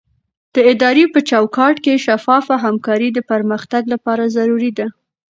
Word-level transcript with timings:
د 0.55 0.57
ادارې 0.71 1.03
په 1.13 1.19
چوکاټ 1.29 1.75
کې 1.85 2.03
شفافه 2.05 2.55
همکاري 2.65 3.09
د 3.13 3.19
پرمختګ 3.31 3.83
لپاره 3.93 4.23
ضروري 4.37 4.71
ده. 4.79 4.87